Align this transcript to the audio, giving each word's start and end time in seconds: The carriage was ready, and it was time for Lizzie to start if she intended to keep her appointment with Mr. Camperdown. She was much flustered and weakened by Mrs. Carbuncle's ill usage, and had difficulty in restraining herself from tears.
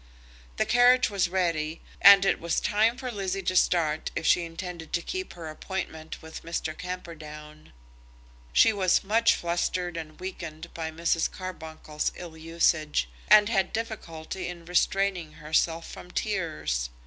The 0.57 0.65
carriage 0.65 1.11
was 1.11 1.29
ready, 1.29 1.79
and 2.01 2.25
it 2.25 2.39
was 2.39 2.59
time 2.59 2.97
for 2.97 3.11
Lizzie 3.11 3.43
to 3.43 3.55
start 3.55 4.09
if 4.15 4.25
she 4.25 4.43
intended 4.45 4.93
to 4.93 5.01
keep 5.03 5.33
her 5.33 5.47
appointment 5.47 6.23
with 6.23 6.41
Mr. 6.41 6.75
Camperdown. 6.75 7.71
She 8.51 8.73
was 8.73 9.03
much 9.03 9.35
flustered 9.35 9.97
and 9.97 10.19
weakened 10.19 10.73
by 10.73 10.89
Mrs. 10.89 11.29
Carbuncle's 11.29 12.11
ill 12.15 12.35
usage, 12.35 13.09
and 13.27 13.47
had 13.47 13.71
difficulty 13.71 14.47
in 14.47 14.65
restraining 14.65 15.33
herself 15.33 15.87
from 15.91 16.09
tears. 16.09 16.89